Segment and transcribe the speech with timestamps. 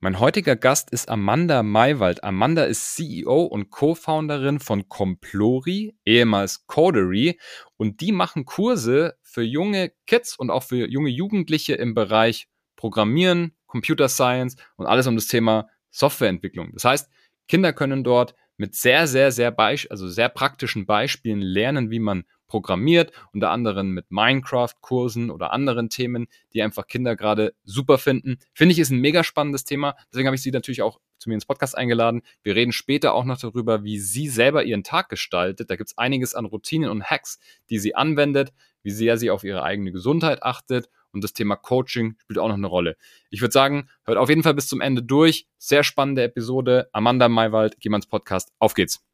[0.00, 2.22] Mein heutiger Gast ist Amanda Maywald.
[2.22, 7.40] Amanda ist CEO und Co-Founderin von Complori, ehemals Codery,
[7.76, 13.56] und die machen Kurse für junge Kids und auch für junge Jugendliche im Bereich Programmieren,
[13.66, 16.70] Computer Science und alles um das Thema Softwareentwicklung.
[16.74, 17.10] Das heißt,
[17.48, 23.12] Kinder können dort mit sehr, sehr, sehr, also sehr praktischen Beispielen lernen, wie man programmiert,
[23.32, 28.38] unter anderem mit Minecraft-Kursen oder anderen Themen, die einfach Kinder gerade super finden.
[28.52, 29.94] Finde ich, ist ein mega spannendes Thema.
[30.10, 32.22] Deswegen habe ich sie natürlich auch zu mir ins Podcast eingeladen.
[32.42, 35.70] Wir reden später auch noch darüber, wie sie selber ihren Tag gestaltet.
[35.70, 37.38] Da gibt es einiges an Routinen und Hacks,
[37.70, 42.16] die sie anwendet, wie sehr sie auf ihre eigene Gesundheit achtet und das Thema Coaching
[42.18, 42.96] spielt auch noch eine Rolle.
[43.30, 45.46] Ich würde sagen, hört auf jeden Fall bis zum Ende durch.
[45.58, 46.88] Sehr spannende Episode.
[46.92, 48.52] Amanda Maywald, Gehmanns Podcast.
[48.58, 49.04] Auf geht's.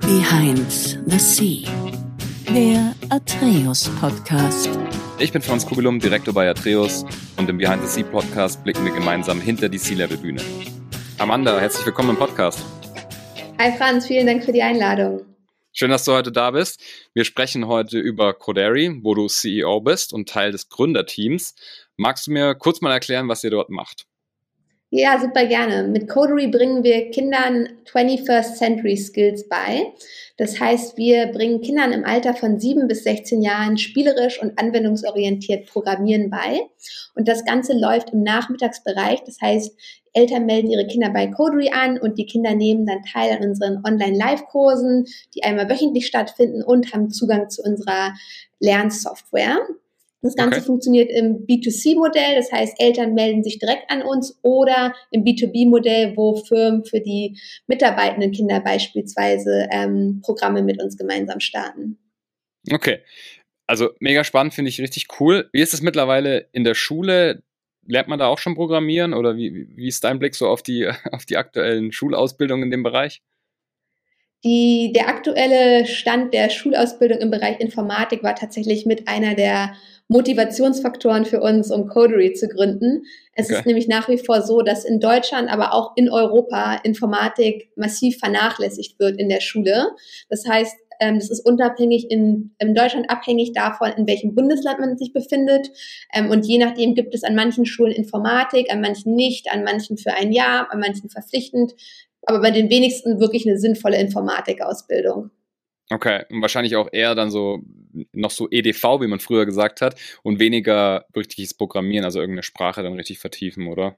[0.00, 0.70] Behind
[1.06, 1.66] the Sea,
[2.54, 4.70] der Atreus Podcast.
[5.18, 7.04] Ich bin Franz Kugelum, Direktor bei Atreus
[7.36, 10.40] und im Behind the Sea Podcast blicken wir gemeinsam hinter die Sea-Level-Bühne.
[11.18, 12.64] Amanda, herzlich willkommen im Podcast.
[13.58, 15.26] Hi Franz, vielen Dank für die Einladung.
[15.72, 16.80] Schön, dass du heute da bist.
[17.12, 21.54] Wir sprechen heute über Coderi, wo du CEO bist und Teil des Gründerteams.
[21.98, 24.06] Magst du mir kurz mal erklären, was ihr dort macht?
[24.90, 25.86] Ja, super gerne.
[25.86, 29.92] Mit Codery bringen wir Kindern 21st Century Skills bei.
[30.38, 35.66] Das heißt, wir bringen Kindern im Alter von 7 bis 16 Jahren spielerisch und anwendungsorientiert
[35.66, 36.62] Programmieren bei.
[37.14, 39.22] Und das Ganze läuft im Nachmittagsbereich.
[39.24, 39.76] Das heißt,
[40.14, 43.84] Eltern melden ihre Kinder bei Codery an und die Kinder nehmen dann teil an unseren
[43.84, 48.14] Online-Live-Kursen, die einmal wöchentlich stattfinden und haben Zugang zu unserer
[48.58, 49.58] Lernsoftware.
[50.20, 50.66] Das Ganze okay.
[50.66, 56.36] funktioniert im B2C-Modell, das heißt, Eltern melden sich direkt an uns oder im B2B-Modell, wo
[56.36, 57.38] Firmen für die
[57.68, 61.98] mitarbeitenden Kinder beispielsweise ähm, Programme mit uns gemeinsam starten.
[62.70, 62.98] Okay.
[63.68, 65.48] Also mega spannend, finde ich richtig cool.
[65.52, 67.42] Wie ist es mittlerweile in der Schule?
[67.88, 70.88] lernt man da auch schon programmieren oder wie, wie ist dein Blick so auf die,
[71.10, 73.22] auf die aktuellen Schulausbildungen in dem Bereich?
[74.44, 79.72] Die, der aktuelle Stand der Schulausbildung im Bereich Informatik war tatsächlich mit einer der
[80.08, 83.02] Motivationsfaktoren für uns, um Codery zu gründen.
[83.34, 83.58] Es okay.
[83.58, 88.18] ist nämlich nach wie vor so, dass in Deutschland, aber auch in Europa Informatik massiv
[88.18, 89.88] vernachlässigt wird in der Schule.
[90.30, 94.98] Das heißt, ähm, das ist unabhängig in, in Deutschland abhängig davon, in welchem Bundesland man
[94.98, 95.70] sich befindet.
[96.12, 99.98] Ähm, und je nachdem gibt es an manchen Schulen Informatik, an manchen nicht, an manchen
[99.98, 101.74] für ein Jahr, an manchen verpflichtend,
[102.28, 105.30] aber bei den wenigsten wirklich eine sinnvolle Informatikausbildung.
[105.90, 107.60] Okay, und wahrscheinlich auch eher dann so
[108.12, 112.82] noch so EDV, wie man früher gesagt hat, und weniger richtiges Programmieren, also irgendeine Sprache
[112.82, 113.96] dann richtig vertiefen, oder?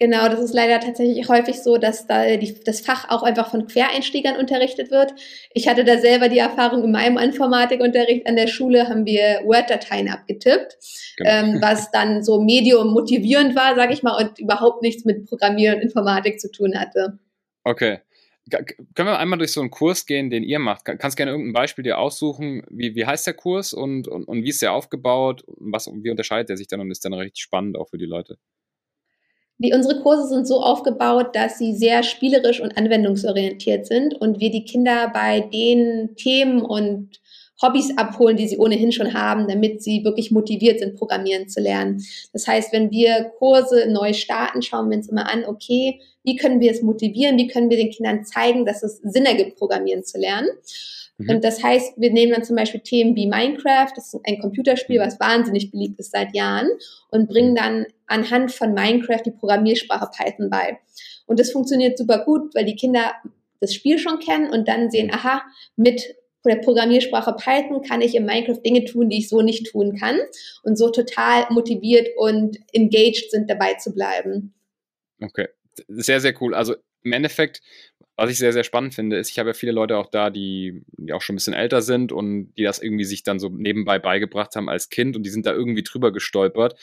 [0.00, 3.66] Genau, das ist leider tatsächlich häufig so, dass da die, das Fach auch einfach von
[3.66, 5.12] Quereinstiegern unterrichtet wird.
[5.52, 10.08] Ich hatte da selber die Erfahrung in meinem Informatikunterricht an der Schule haben wir Word-Dateien
[10.08, 10.78] abgetippt,
[11.16, 11.30] genau.
[11.30, 15.78] ähm, was dann so medium motivierend war, sage ich mal, und überhaupt nichts mit Programmieren
[15.78, 17.18] und Informatik zu tun hatte.
[17.68, 17.98] Okay.
[18.94, 20.86] Können wir einmal durch so einen Kurs gehen, den ihr macht?
[20.86, 22.62] Kannst gerne irgendein Beispiel dir aussuchen?
[22.70, 25.42] Wie, wie heißt der Kurs und, und, und wie ist der aufgebaut?
[25.42, 28.06] Und was, wie unterscheidet er sich dann und ist dann richtig spannend auch für die
[28.06, 28.38] Leute?
[29.58, 34.50] Die, unsere Kurse sind so aufgebaut, dass sie sehr spielerisch und anwendungsorientiert sind und wir
[34.50, 37.20] die Kinder bei den Themen und
[37.60, 42.04] Hobbys abholen, die sie ohnehin schon haben, damit sie wirklich motiviert sind, Programmieren zu lernen.
[42.32, 46.60] Das heißt, wenn wir Kurse neu starten, schauen wir uns immer an, okay, wie können
[46.60, 50.18] wir es motivieren, wie können wir den Kindern zeigen, dass es Sinn ergibt, Programmieren zu
[50.18, 50.48] lernen.
[51.18, 51.30] Mhm.
[51.30, 55.00] Und das heißt, wir nehmen dann zum Beispiel Themen wie Minecraft, das ist ein Computerspiel,
[55.00, 55.04] mhm.
[55.04, 56.68] was wahnsinnig beliebt ist seit Jahren,
[57.10, 60.78] und bringen dann anhand von Minecraft die Programmiersprache Python bei.
[61.26, 63.12] Und das funktioniert super gut, weil die Kinder
[63.60, 65.42] das Spiel schon kennen und dann sehen, aha,
[65.76, 69.96] mit der Programmiersprache Python kann ich in Minecraft Dinge tun, die ich so nicht tun
[69.98, 70.18] kann
[70.62, 74.54] und so total motiviert und engaged sind, dabei zu bleiben.
[75.20, 75.48] Okay,
[75.88, 76.54] sehr, sehr cool.
[76.54, 77.60] Also im Endeffekt
[78.18, 80.82] was ich sehr, sehr spannend finde, ist, ich habe ja viele Leute auch da, die,
[80.96, 84.00] die auch schon ein bisschen älter sind und die das irgendwie sich dann so nebenbei
[84.00, 86.74] beigebracht haben als Kind und die sind da irgendwie drüber gestolpert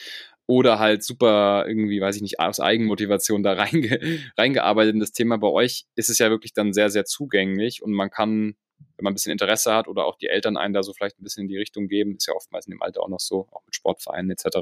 [0.46, 4.00] oder halt super irgendwie, weiß ich nicht, aus Eigenmotivation da reinge
[4.38, 5.36] reingearbeitet in das Thema.
[5.36, 9.12] Bei euch ist es ja wirklich dann sehr, sehr zugänglich und man kann, wenn man
[9.12, 11.48] ein bisschen Interesse hat oder auch die Eltern einen da so vielleicht ein bisschen in
[11.48, 14.30] die Richtung geben, ist ja oftmals in dem Alter auch noch so, auch mit Sportvereinen
[14.30, 14.58] etc.,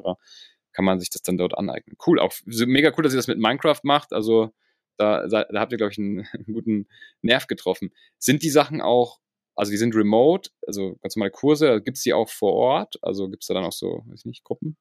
[0.73, 1.97] kann man sich das dann dort aneignen.
[2.05, 4.13] Cool, auch mega cool, dass ihr das mit Minecraft macht.
[4.13, 4.53] Also
[4.97, 6.89] da, da, habt ihr, glaube ich, einen, einen, guten
[7.23, 7.93] Nerv getroffen.
[8.19, 9.21] Sind die Sachen auch,
[9.55, 12.99] also die sind remote, also ganz normale Kurse, gibt es die auch vor Ort?
[13.03, 14.77] Also gibt es da dann auch so, weiß ich nicht, Gruppen?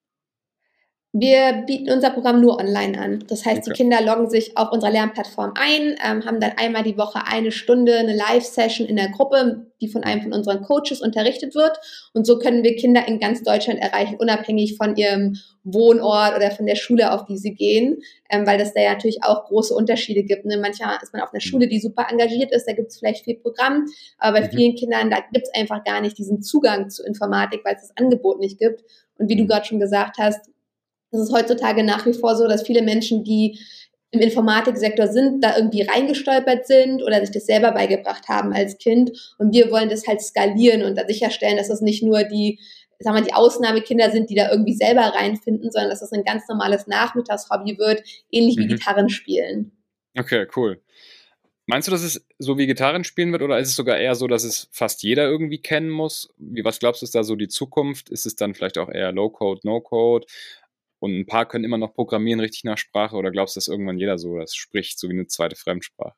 [1.16, 3.24] Wir bieten unser Programm nur online an.
[3.28, 3.70] Das heißt, Okay.
[3.70, 7.52] die Kinder loggen sich auf unserer Lernplattform ein, ähm, haben dann einmal die Woche eine
[7.52, 11.78] Stunde eine Live-Session in der Gruppe, die von einem von unseren Coaches unterrichtet wird.
[12.16, 16.66] Und so können wir Kinder in ganz Deutschland erreichen, unabhängig von ihrem Wohnort oder von
[16.66, 18.02] der Schule, auf die sie gehen,
[18.32, 20.46] ähm, weil das da ja natürlich auch große Unterschiede gibt.
[20.46, 20.58] Ne?
[20.58, 23.36] Manchmal ist man auf einer Schule, die super engagiert ist, da gibt es vielleicht viel
[23.38, 23.86] Programm,
[24.18, 24.52] aber bei Mhm.
[24.52, 27.98] vielen Kindern, da gibt es einfach gar nicht diesen Zugang zu Informatik, weil es das
[27.98, 28.84] Angebot nicht gibt.
[29.20, 29.48] Und wie du Mhm.
[29.48, 30.50] gerade schon gesagt hast,
[31.14, 33.60] es ist heutzutage nach wie vor so, dass viele Menschen, die
[34.12, 39.12] im Informatiksektor sind, da irgendwie reingestolpert sind oder sich das selber beigebracht haben als Kind.
[39.40, 42.60] Und wir wollen das halt skalieren und da sicherstellen, dass das nicht nur die,
[43.00, 46.48] sagen wir, die Ausnahmekinder sind, die da irgendwie selber reinfinden, sondern dass das ein ganz
[46.48, 48.70] normales Nachmittagshobby wird, ähnlich wie Mhm.
[48.70, 49.72] Gitarren spielen.
[50.16, 50.80] Okay, cool.
[51.66, 54.28] Meinst du, dass es so wie Gitarren spielen wird oder ist es sogar eher so,
[54.28, 56.30] dass es fast jeder irgendwie kennen muss?
[56.38, 58.10] Wie, was glaubst du, ist da so die Zukunft?
[58.10, 60.28] Ist es dann vielleicht auch eher Low-Code, No-Code?
[61.04, 63.98] Und ein paar können immer noch programmieren richtig nach Sprache oder glaubst du, dass irgendwann
[63.98, 66.16] jeder so das spricht, so wie eine zweite Fremdsprache?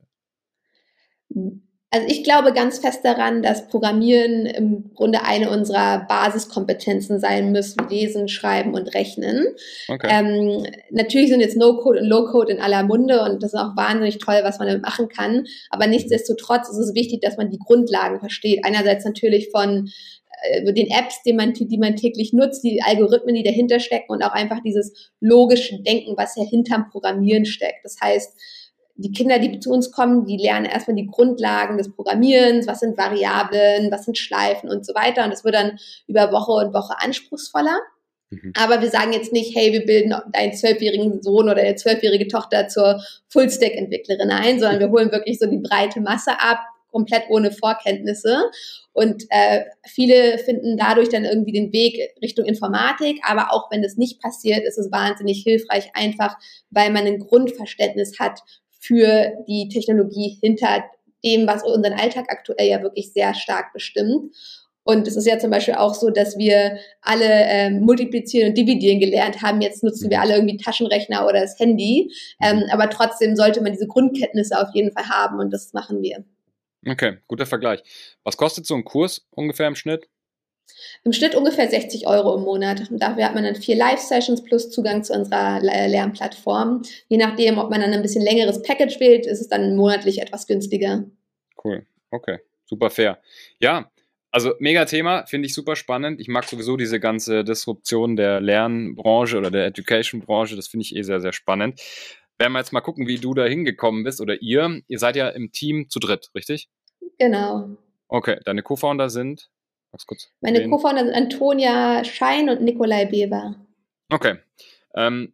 [1.90, 7.76] Also ich glaube ganz fest daran, dass Programmieren im Grunde eine unserer Basiskompetenzen sein muss,
[7.90, 9.48] Lesen, Schreiben und Rechnen.
[9.88, 10.08] Okay.
[10.08, 14.20] Ähm, natürlich sind jetzt No-Code und Low-Code in aller Munde und das ist auch wahnsinnig
[14.20, 15.48] toll, was man damit machen kann.
[15.72, 18.64] Aber nichtsdestotrotz ist es wichtig, dass man die Grundlagen versteht.
[18.64, 19.90] Einerseits natürlich von
[20.64, 24.34] den Apps, die man, die man täglich nutzt, die Algorithmen, die dahinter stecken und auch
[24.34, 27.84] einfach dieses logische Denken, was ja hinterm Programmieren steckt.
[27.84, 28.34] Das heißt,
[28.98, 32.98] die Kinder, die zu uns kommen, die lernen erstmal die Grundlagen des Programmierens, was sind
[32.98, 35.26] Variablen, was sind Schleifen und so weiter.
[35.26, 35.78] Und das wird dann
[36.08, 37.78] über Woche und Woche anspruchsvoller.
[38.30, 38.54] Mhm.
[38.58, 42.70] Aber wir sagen jetzt nicht, hey, wir bilden deinen zwölfjährigen Sohn oder deine zwölfjährige Tochter
[42.70, 46.60] zur Full-Stack-Entwicklerin ein, sondern wir holen wirklich so die breite Masse ab,
[46.96, 48.50] komplett ohne Vorkenntnisse.
[48.94, 53.20] Und äh, viele finden dadurch dann irgendwie den Weg Richtung Informatik.
[53.24, 56.38] Aber auch wenn das nicht passiert, ist es wahnsinnig hilfreich, einfach
[56.70, 58.40] weil man ein Grundverständnis hat
[58.80, 60.86] für die Technologie hinter
[61.26, 64.34] dem, was unseren Alltag aktuell ja wirklich sehr stark bestimmt.
[64.88, 69.00] Und es ist ja zum Beispiel auch so, dass wir alle ähm, multiplizieren und dividieren
[69.00, 69.60] gelernt haben.
[69.60, 72.14] Jetzt nutzen wir alle irgendwie Taschenrechner oder das Handy.
[72.42, 76.24] Ähm, aber trotzdem sollte man diese Grundkenntnisse auf jeden Fall haben und das machen wir.
[76.88, 77.82] Okay, guter Vergleich.
[78.24, 80.08] Was kostet so ein Kurs ungefähr im Schnitt?
[81.04, 82.84] Im Schnitt ungefähr 60 Euro im Monat.
[82.90, 86.82] Dafür hat man dann vier Live-Sessions plus Zugang zu unserer Le- Lernplattform.
[87.08, 90.48] Je nachdem, ob man dann ein bisschen längeres Package wählt, ist es dann monatlich etwas
[90.48, 91.06] günstiger.
[91.64, 91.86] Cool.
[92.12, 93.20] Okay, super fair.
[93.60, 93.92] Ja,
[94.32, 96.20] also mega Thema, finde ich super spannend.
[96.20, 100.56] Ich mag sowieso diese ganze Disruption der Lernbranche oder der Education-Branche.
[100.56, 101.80] Das finde ich eh sehr, sehr spannend.
[102.38, 104.82] Werden wir jetzt mal gucken, wie du da hingekommen bist oder ihr.
[104.88, 106.70] Ihr seid ja im Team zu dritt, richtig?
[107.18, 107.70] Genau.
[108.08, 109.50] Okay, deine Co-Founder sind.
[110.06, 110.70] Kurz Meine?
[110.70, 113.56] Co-Founder sind Antonia Schein und Nikolai Bever.
[114.12, 114.36] Okay.
[114.94, 115.34] Ähm,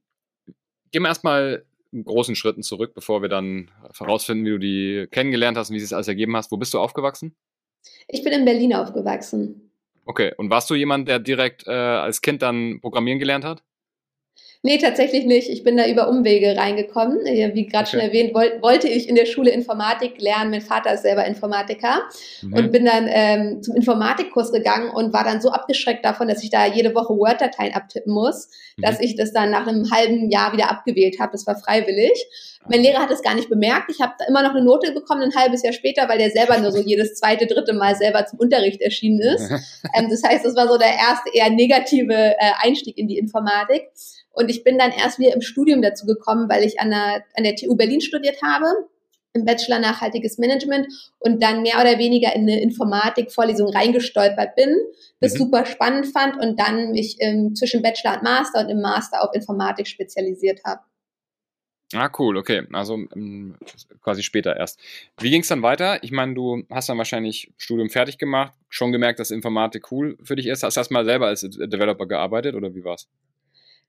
[0.92, 5.58] gehen wir erstmal in großen Schritten zurück, bevor wir dann herausfinden, wie du die kennengelernt
[5.58, 6.52] hast und wie sie es alles ergeben hast.
[6.52, 7.36] Wo bist du aufgewachsen?
[8.08, 9.72] Ich bin in Berlin aufgewachsen.
[10.06, 10.34] Okay.
[10.38, 13.64] Und warst du jemand, der direkt äh, als Kind dann Programmieren gelernt hat?
[14.64, 15.50] Nee, tatsächlich nicht.
[15.50, 17.26] Ich bin da über Umwege reingekommen.
[17.26, 18.10] Äh, Wie gerade schon Okay.
[18.10, 20.52] erwähnt, woll wollte ich in der Schule Informatik lernen.
[20.52, 22.04] Mein Vater ist selber Informatiker.
[22.44, 22.54] Mhm.
[22.54, 26.52] und bin dann ähm, zum Informatikkurs gegangen und war dann so abgeschreckt davon, dass ich
[26.52, 28.84] da jede Woche Word-Dateien abtippen muss, Mhm.
[28.84, 31.32] dass ich das dann nach einem halben Jahr wieder abgewählt habe.
[31.32, 32.12] Das war freiwillig.
[32.70, 33.90] Mein Lehrer hat es gar nicht bemerkt.
[33.90, 36.72] Ich habe immer noch eine Note bekommen, ein halbes Jahr später, weil der selber nur
[36.72, 39.50] so jedes zweite, dritte Mal selber zum Unterricht erschienen ist.
[39.96, 43.90] Ähm, das heißt, das war so der erste eher negative äh, Einstieg in die Informatik.
[44.34, 47.44] Und ich bin dann erst wieder im Studium dazu gekommen, weil ich an der, an
[47.44, 48.66] der TU Berlin studiert habe,
[49.34, 50.88] im Bachelor Nachhaltiges Management
[51.20, 54.76] und dann mehr oder weniger in eine Informatik-Vorlesung reingestolpert bin,
[55.22, 55.38] das Mhm.
[55.38, 59.34] super spannend fand und dann mich ähm, zwischen Bachelor und Master und im Master auf
[59.34, 60.82] Informatik spezialisiert habe.
[61.94, 62.64] Ah, cool, okay.
[62.72, 63.56] Also ähm,
[64.02, 64.80] quasi später erst.
[65.20, 66.02] Wie ging es dann weiter?
[66.04, 70.38] Ich meine, du hast dann wahrscheinlich Studium fertig gemacht, schon gemerkt, dass Informatik cool für
[70.38, 70.64] dich ist.
[70.64, 73.10] Hast du erst mal selber als Developer gearbeitet oder wie war's?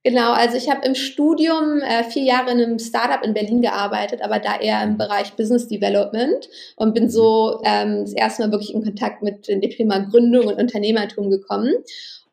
[0.05, 4.21] Genau, also ich habe im Studium äh, vier Jahre in einem Startup in Berlin gearbeitet,
[4.21, 8.75] aber da eher im Bereich Business Development und bin so ähm, das erste Mal wirklich
[8.75, 11.73] in Kontakt mit dem Thema Gründung und Unternehmertum gekommen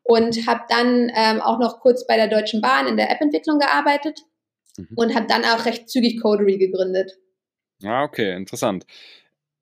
[0.02, 4.24] und habe dann ähm, auch noch kurz bei der Deutschen Bahn in der App-Entwicklung gearbeitet
[4.80, 4.96] Mhm.
[4.96, 7.18] und habe dann auch recht zügig Codery gegründet.
[7.84, 8.86] Ah, okay, interessant.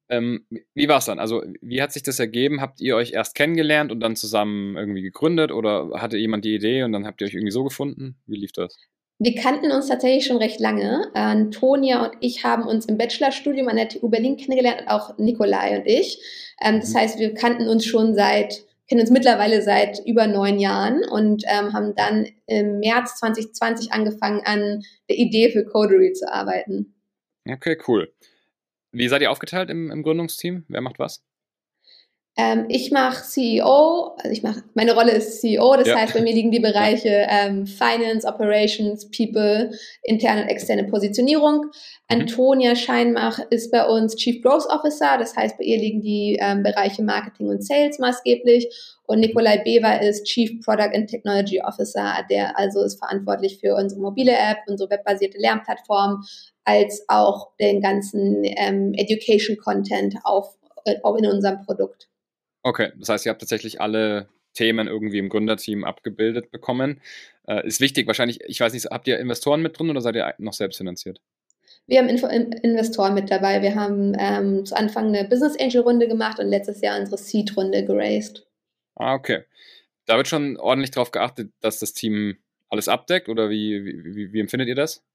[0.09, 1.19] Ähm, wie war's dann?
[1.19, 2.61] Also, wie hat sich das ergeben?
[2.61, 6.83] Habt ihr euch erst kennengelernt und dann zusammen irgendwie gegründet oder hatte jemand die Idee
[6.83, 8.15] und dann habt ihr euch irgendwie so gefunden?
[8.25, 8.75] Wie lief das?
[9.19, 11.09] Wir kannten uns tatsächlich schon recht lange.
[11.15, 15.79] Antonia und ich haben uns im Bachelorstudium an der TU Berlin kennengelernt und auch Nikolai
[15.79, 16.21] und ich.
[16.61, 16.97] Ähm, das Mhm.
[16.97, 21.73] heißt, wir kannten uns schon seit kennen uns mittlerweile seit über neun Jahren und ähm,
[21.73, 26.95] haben dann im März 2020 angefangen, an der Idee für Codery zu arbeiten.
[27.49, 28.13] Okay, cool.
[28.97, 30.65] Wie seid ihr aufgeteilt im, im Gründungsteam?
[30.67, 31.23] Wer macht was?
[32.39, 35.95] Ähm, ich mache CEO, also ich mache, meine Rolle ist CEO, das ja.
[35.95, 39.71] heißt, bei mir liegen die Bereiche ähm, Finance, Operations, People,
[40.03, 41.65] interne und externe Positionierung.
[41.65, 41.71] Mhm.
[42.09, 46.61] Antonia Scheinmach ist bei uns Chief Growth Officer, das heißt, bei ihr liegen die ähm,
[46.61, 48.67] Bereiche Marketing und Sales maßgeblich.
[49.07, 54.01] Und Nikolai Bever ist Chief Product and Technology Officer, der also ist verantwortlich für unsere
[54.01, 56.23] mobile App, unsere webbasierte Lernplattform,
[56.67, 62.09] als auch den ganzen ähm, Education Content auf, äh, auch in unserem Produkt.
[62.61, 66.99] Okay, das heißt, ihr habt tatsächlich alle Themen irgendwie im Gründerteam abgebildet bekommen.
[67.47, 70.33] Äh, ist wichtig, wahrscheinlich, ich weiß nicht, habt ihr Investoren mit drin oder seid ihr
[70.39, 71.21] noch selbst finanziert?
[71.85, 73.61] Wir haben Info Investoren mit dabei.
[73.61, 77.55] Wir haben ähm, zu Anfang eine Business Angel Runde gemacht und letztes Jahr unsere Seed
[77.55, 78.45] Runde geraced.
[78.95, 79.43] Ah, okay.
[80.05, 84.39] Da wird schon ordentlich darauf geachtet, dass das Team alles abdeckt oder wie, wie, wie
[84.41, 85.06] empfindet ihr das?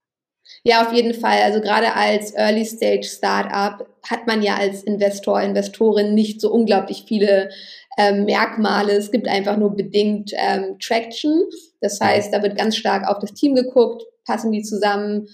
[0.65, 1.43] Ja, auf jeden Fall.
[1.43, 7.05] Also gerade als Early Stage Startup hat man ja als Investor, Investorin nicht so unglaublich
[7.07, 7.51] viele
[7.99, 8.93] ähm, Merkmale.
[8.93, 11.45] Es gibt einfach nur bedingt ähm, Traction.
[11.81, 15.29] Das heißt, da wird ganz stark auf das Team geguckt, passen die zusammen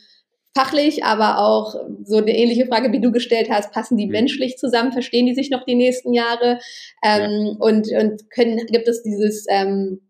[0.56, 1.74] fachlich, aber auch
[2.04, 4.12] so eine ähnliche Frage, wie du gestellt hast, passen die mhm.
[4.12, 6.58] menschlich zusammen, verstehen die sich noch die nächsten Jahre
[7.04, 7.56] ähm, ja.
[7.60, 10.00] und, und können, gibt es dieses ähm,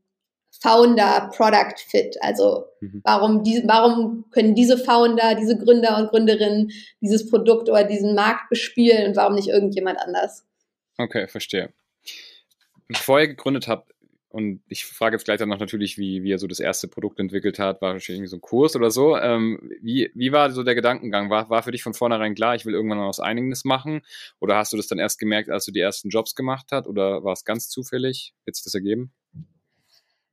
[0.60, 2.16] Founder Product Fit.
[2.20, 3.00] Also mhm.
[3.04, 8.48] warum, die, warum können diese Founder, diese Gründer und Gründerinnen dieses Produkt oder diesen Markt
[8.50, 10.44] bespielen und warum nicht irgendjemand anders?
[10.96, 11.72] Okay, verstehe.
[12.88, 13.92] Bevor ihr gegründet habt,
[14.30, 17.58] und ich frage jetzt gleich danach natürlich, wie, wie er so das erste Produkt entwickelt
[17.58, 19.16] hat, war wahrscheinlich irgendwie so ein Kurs oder so.
[19.16, 21.30] Ähm, wie, wie war so der Gedankengang?
[21.30, 24.02] War, war für dich von vornherein klar, ich will irgendwann was Einiges machen?
[24.38, 26.86] Oder hast du das dann erst gemerkt, als du die ersten Jobs gemacht hast?
[26.86, 28.34] Oder war es ganz zufällig?
[28.44, 29.12] Wird sich das ergeben?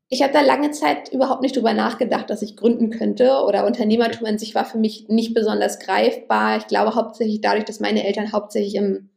[0.10, 4.28] Ich habe da lange Zeit überhaupt nicht drüber nachgedacht, dass ich gründen könnte oder Unternehmertum
[4.28, 6.58] an sich war für mich nicht besonders greifbar.
[6.58, 9.10] Ich glaube hauptsächlich dadurch, dass meine Eltern hauptsächlich im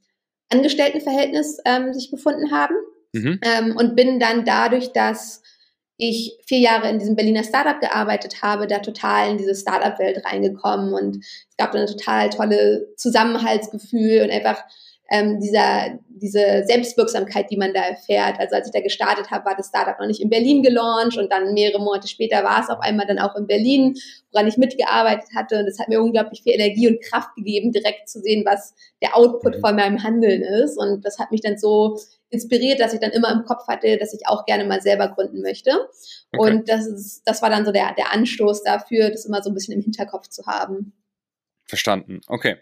[0.51, 2.75] Angestelltenverhältnis ähm, sich befunden haben
[3.13, 3.39] mhm.
[3.43, 5.43] ähm, und bin dann dadurch, dass
[5.99, 10.95] ich vier Jahre in diesem Berliner Startup gearbeitet habe, da total in diese Startup-Welt reingekommen
[10.95, 14.63] und es gab da ein total tolle Zusammenhaltsgefühl und einfach
[15.11, 18.39] ähm, dieser, diese Selbstwirksamkeit, die man da erfährt.
[18.39, 21.33] Also als ich da gestartet habe, war das Startup noch nicht in Berlin gelauncht und
[21.33, 23.95] dann mehrere Monate später war es auf einmal dann auch in Berlin,
[24.33, 25.61] woran ich mitgearbeitet hatte.
[25.61, 29.17] Und das hat mir unglaublich viel Energie und Kraft gegeben, direkt zu sehen, was der
[29.17, 29.61] Output mhm.
[29.61, 30.77] von meinem Handeln ist.
[30.77, 31.99] Und das hat mich dann so
[32.31, 35.41] inspiriert, dass ich dann immer im Kopf hatte, dass ich auch gerne mal selber gründen
[35.41, 35.71] möchte.
[36.33, 36.53] Okay.
[36.53, 39.55] Und das ist, das war dann so der, der Anstoß dafür, das immer so ein
[39.55, 40.93] bisschen im Hinterkopf zu haben.
[41.65, 42.21] Verstanden.
[42.29, 42.57] Okay.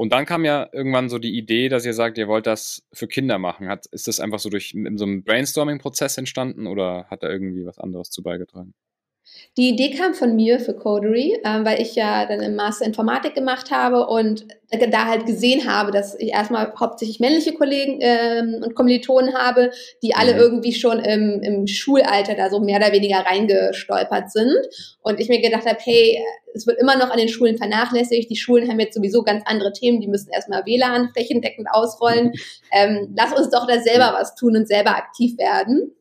[0.00, 3.06] Und dann kam ja irgendwann so die Idee, dass ihr sagt, ihr wollt das für
[3.06, 3.68] Kinder machen.
[3.68, 7.66] Hat, ist das einfach so durch in so einem Brainstorming-Prozess entstanden oder hat da irgendwie
[7.66, 8.72] was anderes zu beigetragen?
[9.56, 13.34] Die Idee kam von mir für Codery, äh, weil ich ja dann im Master Informatik
[13.34, 18.76] gemacht habe und da halt gesehen habe, dass ich erstmal hauptsächlich männliche Kollegen ähm, und
[18.76, 19.72] Kommilitonen habe,
[20.02, 20.38] die alle mhm.
[20.38, 24.56] irgendwie schon im, im Schulalter da so mehr oder weniger reingestolpert sind.
[25.02, 26.22] Und ich mir gedacht habe, hey,
[26.54, 28.30] es wird immer noch an den Schulen vernachlässigt.
[28.30, 30.00] Die Schulen haben jetzt sowieso ganz andere Themen.
[30.00, 32.28] Die müssen erstmal WLAN flächendeckend ausrollen.
[32.28, 32.32] Mhm.
[32.72, 35.92] Ähm, lass uns doch da selber was tun und selber aktiv werden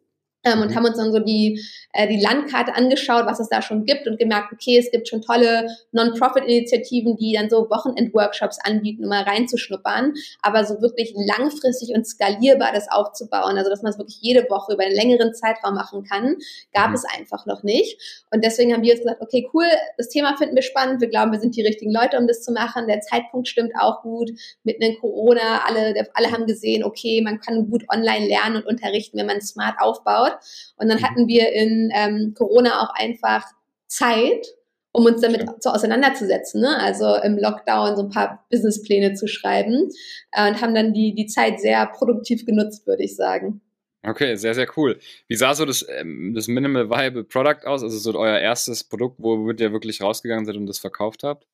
[0.43, 0.75] ähm, und mhm.
[0.75, 1.62] haben uns dann so die,
[1.93, 5.22] äh, die Landkarte angeschaut, was es da schon gibt und gemerkt, okay, es gibt schon
[5.22, 12.05] tolle Non-Profit-Initiativen, die dann so Wochenend-Workshops anbieten, um mal reinzuschnuppern, aber so wirklich langfristig und
[12.05, 16.03] skalierbar das aufzubauen, also dass man es wirklich jede Woche über einen längeren Zeitraum machen
[16.03, 16.38] kann,
[16.74, 16.96] gab mhm.
[16.96, 18.00] es einfach noch nicht.
[18.31, 19.65] Und deswegen haben wir jetzt gesagt, okay, cool,
[19.98, 22.51] das Thema finden wir spannend, wir glauben, wir sind die richtigen Leute, um das zu
[22.51, 24.29] machen, der Zeitpunkt stimmt auch gut,
[24.63, 29.17] mitten in Corona, alle, alle haben gesehen, okay, man kann gut online lernen und unterrichten,
[29.17, 30.34] wenn man smart aufbaut.
[30.77, 31.03] Und dann mhm.
[31.03, 33.45] hatten wir in ähm, Corona auch einfach
[33.88, 34.45] Zeit,
[34.91, 35.55] um uns damit ja.
[35.59, 36.62] so auseinanderzusetzen.
[36.62, 36.77] Ne?
[36.77, 39.89] Also im Lockdown so ein paar Businesspläne zu schreiben
[40.31, 43.62] äh, und haben dann die, die Zeit sehr produktiv genutzt, würde ich sagen.
[44.01, 44.98] Okay, sehr, sehr cool.
[45.27, 47.83] Wie sah so das, ähm, das Minimal Viable Product aus?
[47.83, 51.45] Also so euer erstes Produkt, wo ihr wirklich rausgegangen seid und das verkauft habt?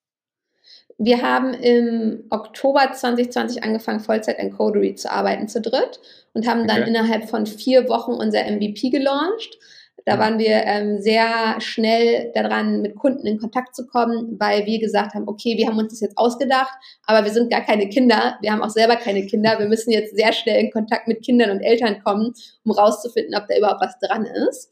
[0.98, 6.00] Wir haben im Oktober 2020 angefangen, Vollzeit in Codery zu arbeiten, zu dritt,
[6.34, 6.89] und haben dann okay.
[6.89, 9.58] innerhalb von vier Wochen unser MVP gelauncht.
[10.05, 14.79] Da waren wir ähm, sehr schnell daran, mit Kunden in Kontakt zu kommen, weil wir
[14.79, 16.71] gesagt haben, okay, wir haben uns das jetzt ausgedacht,
[17.07, 20.15] aber wir sind gar keine Kinder, wir haben auch selber keine Kinder, wir müssen jetzt
[20.15, 22.33] sehr schnell in Kontakt mit Kindern und Eltern kommen,
[22.63, 24.71] um rauszufinden, ob da überhaupt was dran ist.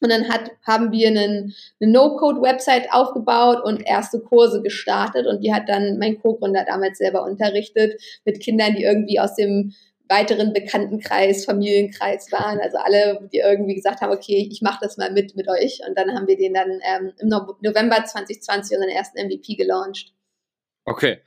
[0.00, 5.26] Und dann hat, haben wir einen, eine No-Code-Website aufgebaut und erste Kurse gestartet.
[5.26, 9.72] Und die hat dann mein Co-Gründer damals selber unterrichtet mit Kindern, die irgendwie aus dem
[10.08, 12.58] weiteren Bekanntenkreis, Familienkreis waren.
[12.60, 15.80] Also alle, die irgendwie gesagt haben, okay, ich mache das mal mit mit euch.
[15.86, 20.12] Und dann haben wir den dann ähm, im November 2020 unseren ersten MVP gelauncht.
[20.84, 21.18] Okay.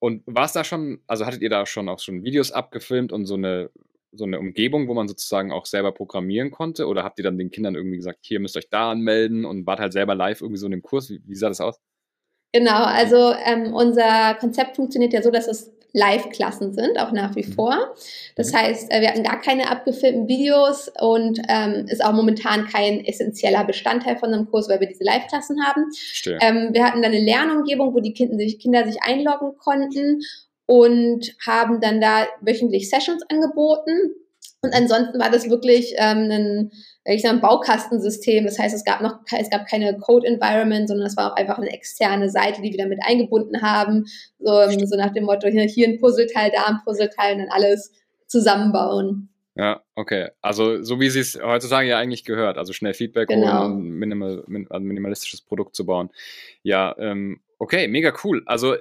[0.00, 3.24] Und war es da schon, also hattet ihr da schon auch schon Videos abgefilmt und
[3.26, 3.70] so eine
[4.12, 6.86] so eine Umgebung, wo man sozusagen auch selber programmieren konnte?
[6.86, 9.66] Oder habt ihr dann den Kindern irgendwie gesagt, hier müsst ihr euch da anmelden und
[9.66, 11.10] wart halt selber live irgendwie so in dem Kurs?
[11.10, 11.78] Wie, wie sah das aus?
[12.52, 17.46] Genau, also ähm, unser Konzept funktioniert ja so, dass es Live-Klassen sind, auch nach wie
[17.46, 17.52] mhm.
[17.52, 17.94] vor.
[18.36, 18.56] Das mhm.
[18.56, 23.64] heißt, äh, wir hatten gar keine abgefilmten Videos und ähm, ist auch momentan kein essentieller
[23.64, 25.84] Bestandteil von einem Kurs, weil wir diese Live-Klassen haben.
[26.40, 30.20] Ähm, wir hatten dann eine Lernumgebung, wo die Kinder sich, Kinder sich einloggen konnten
[30.66, 34.14] und haben dann da wöchentlich Sessions angeboten.
[34.60, 36.72] Und ansonsten war das wirklich ähm, ein,
[37.14, 38.44] ich sag, ein Baukastensystem.
[38.44, 41.70] Das heißt, es gab noch, es gab keine Code-Environment, sondern es war auch einfach eine
[41.70, 44.04] externe Seite, die wir damit eingebunden haben.
[44.38, 47.50] So, ähm, so nach dem Motto, hier, hier ein Puzzleteil, da ein Puzzleteil und dann
[47.50, 47.92] alles
[48.26, 49.30] zusammenbauen.
[49.54, 50.28] Ja, okay.
[50.40, 53.62] Also so wie sie es heutzutage ja eigentlich gehört, also schnell Feedback genau.
[53.62, 56.10] holen und minimal, ein also minimalistisches Produkt zu bauen.
[56.62, 58.42] Ja, ähm, okay, mega cool.
[58.46, 58.76] Also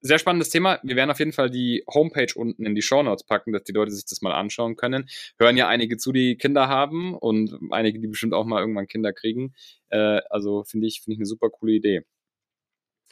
[0.00, 0.78] sehr spannendes Thema.
[0.82, 3.72] Wir werden auf jeden Fall die Homepage unten in die Show Notes packen, dass die
[3.72, 5.08] Leute sich das mal anschauen können.
[5.38, 9.12] Hören ja einige zu, die Kinder haben und einige, die bestimmt auch mal irgendwann Kinder
[9.12, 9.54] kriegen.
[9.90, 12.02] Äh, also finde ich, finde ich eine super coole Idee.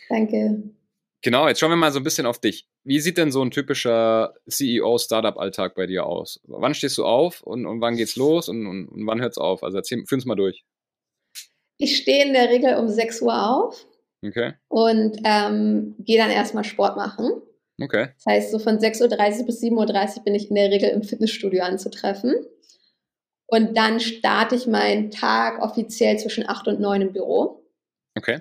[0.09, 0.75] Danke.
[1.23, 2.69] Genau, jetzt schauen wir mal so ein bisschen auf dich.
[2.85, 6.41] Wie sieht denn so ein typischer CEO-Startup-Alltag bei dir aus?
[6.45, 9.65] Wann stehst du auf und, und wann geht's los und, und, und wann hört's auf?
[9.65, 10.65] Also erzähl, führ uns mal durch.
[11.79, 13.87] Ich stehe in der Regel um 6 Uhr auf
[14.27, 14.55] Okay.
[14.69, 17.31] Und ähm, gehe dann erstmal Sport machen.
[17.81, 18.09] Okay.
[18.17, 21.03] Das heißt, so von 6.30 Uhr bis 7.30 Uhr bin ich in der Regel im
[21.03, 22.35] Fitnessstudio anzutreffen.
[23.47, 27.63] Und dann starte ich meinen Tag offiziell zwischen 8 und 9 im Büro.
[28.17, 28.41] Okay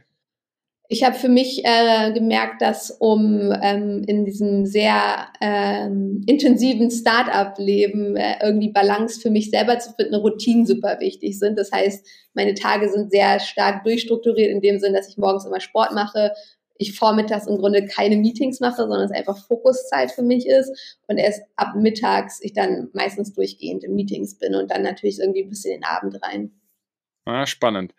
[0.87, 8.15] ich habe für mich äh, gemerkt, dass um ähm, in diesem sehr ähm, intensiven Start-up-Leben
[8.15, 11.57] äh, irgendwie Balance für mich selber zu finden, Routinen super wichtig sind.
[11.57, 15.59] Das heißt, meine Tage sind sehr stark durchstrukturiert in dem Sinn, dass ich morgens immer
[15.59, 16.33] Sport mache,
[16.77, 21.17] ich vormittags im Grunde keine Meetings mache, sondern es einfach Fokuszeit für mich ist und
[21.17, 25.49] erst ab mittags ich dann meistens durchgehend in Meetings bin und dann natürlich irgendwie ein
[25.49, 26.51] bisschen den Abend rein.
[27.23, 27.93] Ah, spannend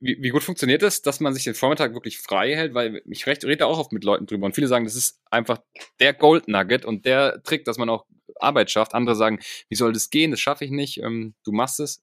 [0.00, 2.74] wie, wie, gut funktioniert das, dass man sich den Vormittag wirklich frei hält?
[2.74, 5.60] Weil ich recht, rede auch oft mit Leuten drüber und viele sagen, das ist einfach
[6.00, 8.94] der Gold Nugget und der Trick, dass man auch Arbeit schafft.
[8.94, 10.30] Andere sagen, wie soll das gehen?
[10.30, 10.98] Das schaffe ich nicht.
[10.98, 12.02] Ähm, du machst es.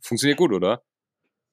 [0.00, 0.82] Funktioniert gut, oder?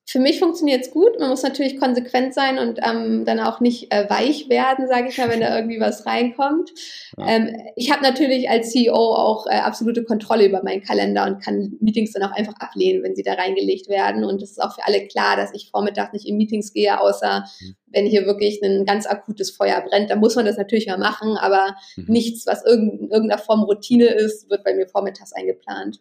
[0.07, 1.19] Für mich funktioniert es gut.
[1.19, 5.17] Man muss natürlich konsequent sein und ähm, dann auch nicht äh, weich werden, sage ich
[5.17, 6.71] mal, wenn da irgendwie was reinkommt.
[7.17, 7.27] Ja.
[7.27, 11.75] Ähm, ich habe natürlich als CEO auch äh, absolute Kontrolle über meinen Kalender und kann
[11.81, 14.23] Meetings dann auch einfach ablehnen, wenn sie da reingelegt werden.
[14.25, 17.43] Und es ist auch für alle klar, dass ich vormittags nicht in Meetings gehe, außer
[17.61, 17.75] mhm.
[17.87, 20.11] wenn hier wirklich ein ganz akutes Feuer brennt.
[20.11, 22.05] Da muss man das natürlich mal machen, aber mhm.
[22.09, 25.99] nichts, was in irgendeiner Form Routine ist, wird bei mir vormittags eingeplant.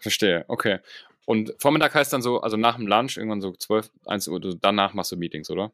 [0.00, 0.78] Verstehe, okay.
[1.28, 4.94] Und Vormittag heißt dann so, also nach dem Lunch, irgendwann so 12, 1 Uhr, danach
[4.94, 5.72] machst du Meetings, oder?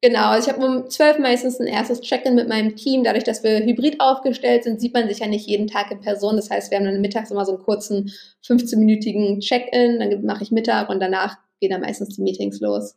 [0.00, 3.04] Genau, also ich habe um 12 meistens ein erstes Check-in mit meinem Team.
[3.04, 6.36] Dadurch, dass wir hybrid aufgestellt sind, sieht man sich ja nicht jeden Tag in Person.
[6.36, 8.12] Das heißt, wir haben dann mittags immer so einen kurzen
[8.46, 12.96] 15-minütigen Check-in, dann mache ich Mittag und danach gehen dann meistens die Meetings los.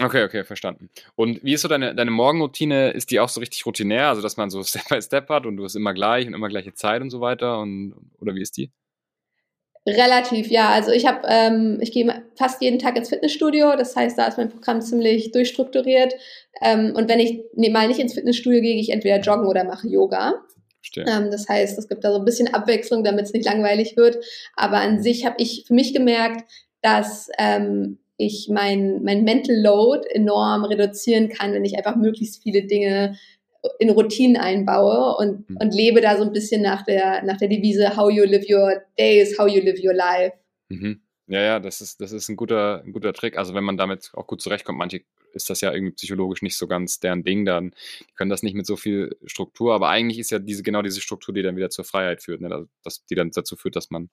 [0.00, 0.90] Okay, okay, verstanden.
[1.14, 2.90] Und wie ist so deine, deine Morgenroutine?
[2.90, 5.58] Ist die auch so richtig routinär, also dass man so Step by Step hat und
[5.58, 7.60] du hast immer gleich und immer gleiche Zeit und so weiter?
[7.60, 8.72] Und, oder wie ist die?
[9.86, 10.70] Relativ, ja.
[10.70, 13.76] Also ich habe, ähm, ich gehe fast jeden Tag ins Fitnessstudio.
[13.76, 16.14] Das heißt, da ist mein Programm ziemlich durchstrukturiert.
[16.62, 19.64] Ähm, und wenn ich nee, mal nicht ins Fitnessstudio gehe, gehe ich entweder joggen oder
[19.64, 20.34] mache Yoga.
[20.96, 24.24] Ähm, das heißt, es gibt da so ein bisschen Abwechslung, damit es nicht langweilig wird.
[24.56, 26.48] Aber an sich habe ich für mich gemerkt,
[26.80, 32.62] dass ähm, ich mein, mein Mental Load enorm reduzieren kann, wenn ich einfach möglichst viele
[32.62, 33.18] Dinge
[33.78, 35.56] in Routinen einbaue und, mhm.
[35.58, 38.82] und lebe da so ein bisschen nach der, nach der Devise How you live your
[38.98, 40.32] days, how you live your life.
[40.68, 41.00] Mhm.
[41.26, 43.38] Ja, ja, das ist, das ist ein guter, ein guter Trick.
[43.38, 46.66] Also wenn man damit auch gut zurechtkommt, manche ist das ja irgendwie psychologisch nicht so
[46.66, 50.30] ganz deren Ding, dann die können das nicht mit so viel Struktur, aber eigentlich ist
[50.30, 52.50] ja diese, genau diese Struktur, die dann wieder zur Freiheit führt, ne?
[52.52, 54.10] also, dass, die dann dazu führt, dass man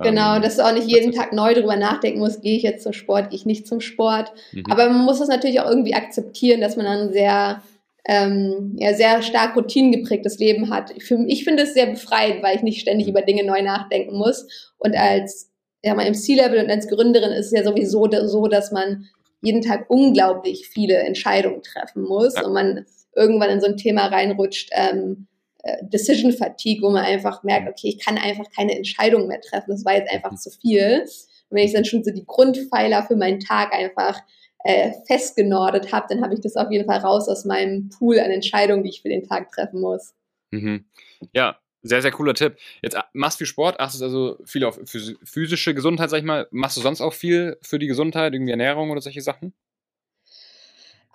[0.00, 2.82] Genau, ähm, dass du auch nicht jeden Tag neu drüber nachdenken musst, gehe ich jetzt
[2.82, 4.32] zum Sport, gehe ich nicht zum Sport.
[4.50, 4.64] Mhm.
[4.68, 7.62] Aber man muss das natürlich auch irgendwie akzeptieren, dass man dann sehr
[8.06, 10.90] ähm, ja, sehr stark routinengeprägtes Leben hat.
[10.96, 14.72] Ich, ich finde es sehr befreiend, weil ich nicht ständig über Dinge neu nachdenken muss.
[14.78, 15.50] Und als
[15.82, 19.06] ja, mal im C-Level und als Gründerin ist es ja sowieso so, dass man
[19.42, 24.70] jeden Tag unglaublich viele Entscheidungen treffen muss und man irgendwann in so ein Thema reinrutscht,
[24.72, 25.26] ähm,
[25.62, 29.70] äh, Decision Fatigue, wo man einfach merkt, okay, ich kann einfach keine Entscheidung mehr treffen.
[29.70, 30.36] Das war jetzt einfach mhm.
[30.36, 31.02] zu viel.
[31.50, 34.20] Und wenn ich dann schon so die Grundpfeiler für meinen Tag einfach
[34.64, 38.30] äh, festgenordet habe, dann habe ich das auf jeden Fall raus aus meinem Pool an
[38.30, 40.14] Entscheidungen, die ich für den Tag treffen muss.
[40.50, 40.86] Mhm.
[41.32, 42.56] Ja, Sehr, sehr cooler Tipp.
[42.82, 44.80] Jetzt ah, machst du viel Sport, achtest also viel auf
[45.24, 46.48] physische Gesundheit, sag ich mal.
[46.50, 49.52] Machst du sonst auch viel für die Gesundheit, irgendwie Ernährung oder solche Sachen?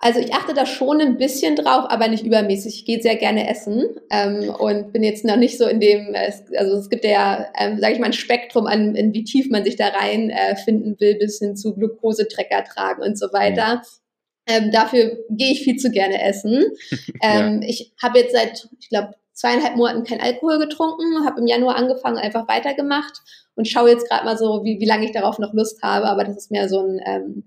[0.02, 2.74] Also ich achte da schon ein bisschen drauf, aber nicht übermäßig.
[2.74, 6.16] Ich gehe sehr gerne essen ähm, und bin jetzt noch nicht so in dem,
[6.56, 9.62] also es gibt ja, ähm, sage ich mal, ein Spektrum an, in wie tief man
[9.62, 13.76] sich da rein äh, finden will, bis hin zu Glukosetrecker tragen und so weiter.
[13.76, 13.80] Mhm.
[14.46, 16.64] Ähm, dafür gehe ich viel zu gerne essen.
[17.22, 17.68] ähm, ja.
[17.68, 22.16] Ich habe jetzt seit, ich glaube, zweieinhalb Monaten kein Alkohol getrunken, habe im Januar angefangen,
[22.16, 23.20] einfach weitergemacht
[23.54, 26.06] und schaue jetzt gerade mal so, wie, wie lange ich darauf noch Lust habe.
[26.06, 27.44] Aber das ist mehr so ein ähm,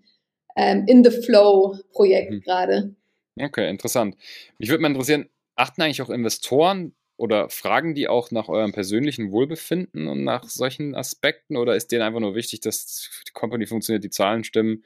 [0.56, 2.42] ähm, in the flow Projekt mhm.
[2.42, 2.96] gerade.
[3.40, 4.16] Okay, interessant.
[4.60, 9.32] Mich würde mal interessieren, achten eigentlich auch Investoren oder fragen die auch nach eurem persönlichen
[9.32, 14.04] Wohlbefinden und nach solchen Aspekten oder ist denen einfach nur wichtig, dass die Company funktioniert,
[14.04, 14.84] die Zahlen stimmen,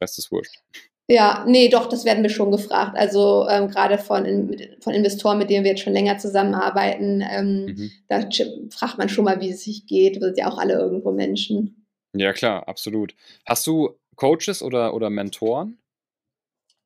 [0.00, 0.54] Rest ist wurscht?
[1.10, 2.96] Ja, nee, doch, das werden wir schon gefragt.
[2.96, 4.24] Also ähm, gerade von,
[4.80, 7.90] von Investoren, mit denen wir jetzt schon länger zusammenarbeiten, ähm, mhm.
[8.08, 8.28] da
[8.70, 10.16] fragt man schon mal, wie es sich geht.
[10.16, 11.86] Wir sind ja auch alle irgendwo Menschen.
[12.14, 13.14] Ja, klar, absolut.
[13.46, 15.78] Hast du Coaches oder, oder Mentoren?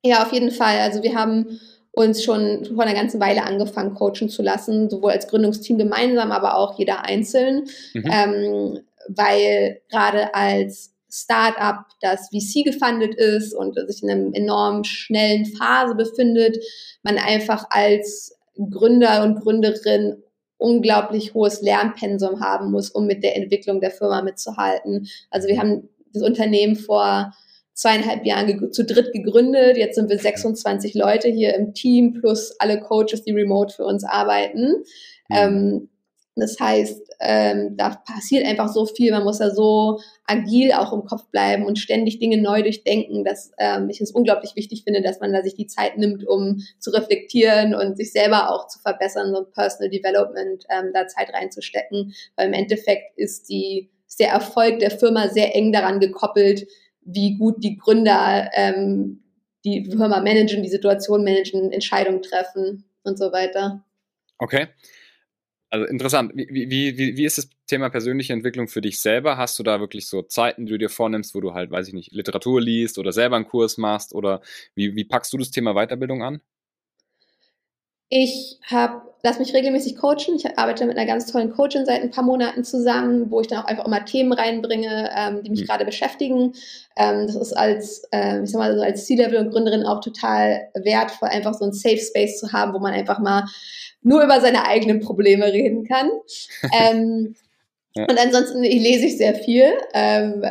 [0.05, 0.79] Ja, auf jeden Fall.
[0.79, 1.59] Also wir haben
[1.91, 6.57] uns schon vor einer ganzen Weile angefangen, coachen zu lassen, sowohl als Gründungsteam gemeinsam, aber
[6.57, 8.09] auch jeder einzeln, mhm.
[8.11, 15.45] ähm, weil gerade als Startup, das VC gefundet ist und sich in einer enorm schnellen
[15.45, 16.57] Phase befindet,
[17.03, 18.35] man einfach als
[18.71, 20.23] Gründer und Gründerin
[20.57, 25.07] unglaublich hohes Lernpensum haben muss, um mit der Entwicklung der Firma mitzuhalten.
[25.29, 27.33] Also wir haben das Unternehmen vor
[27.73, 29.77] zweieinhalb Jahren zu dritt gegründet.
[29.77, 34.03] Jetzt sind wir 26 Leute hier im Team plus alle Coaches, die remote für uns
[34.03, 34.83] arbeiten.
[35.29, 35.35] Mhm.
[35.35, 35.89] Ähm,
[36.35, 39.11] das heißt, ähm, da passiert einfach so viel.
[39.11, 43.51] Man muss da so agil auch im Kopf bleiben und ständig Dinge neu durchdenken, dass
[43.59, 46.89] ähm, ich es unglaublich wichtig finde, dass man da sich die Zeit nimmt, um zu
[46.89, 52.13] reflektieren und sich selber auch zu verbessern, so ein Personal Development ähm, da Zeit reinzustecken.
[52.35, 56.67] Weil im Endeffekt ist die ist der Erfolg der Firma sehr eng daran gekoppelt,
[57.01, 59.23] wie gut die Gründer ähm,
[59.65, 63.83] die Firma managen, die Situation managen, Entscheidungen treffen und so weiter.
[64.37, 64.67] Okay.
[65.71, 66.31] Also interessant.
[66.35, 69.37] Wie, wie, wie, wie ist das Thema persönliche Entwicklung für dich selber?
[69.37, 71.95] Hast du da wirklich so Zeiten, die du dir vornimmst, wo du halt, weiß ich
[71.95, 74.13] nicht, Literatur liest oder selber einen Kurs machst?
[74.13, 74.41] Oder
[74.75, 76.39] wie, wie packst du das Thema Weiterbildung an?
[78.15, 80.35] Ich habe, lass mich regelmäßig coachen.
[80.35, 83.63] Ich arbeite mit einer ganz tollen Coachin seit ein paar Monaten zusammen, wo ich dann
[83.63, 85.65] auch einfach immer Themen reinbringe, ähm, die mich mhm.
[85.65, 86.53] gerade beschäftigen.
[86.95, 90.69] Ähm, das ist als, äh, ich sag mal, so als C-Level und Gründerin auch total
[90.75, 93.45] wertvoll, einfach so ein Safe Space zu haben, wo man einfach mal
[94.03, 96.11] nur über seine eigenen Probleme reden kann.
[96.79, 97.35] ähm,
[97.95, 98.03] ja.
[98.03, 99.73] Und ansonsten lese ich sehr viel.
[99.95, 100.43] Ähm,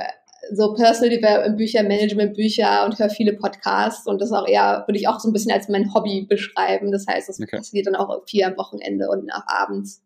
[0.54, 4.98] so Personal Development Bücher, Management Bücher und höre viele Podcasts und das auch eher, würde
[4.98, 6.92] ich auch so ein bisschen als mein Hobby beschreiben.
[6.92, 7.56] Das heißt, das okay.
[7.56, 10.02] passiert dann auch viel am Wochenende und nach abends.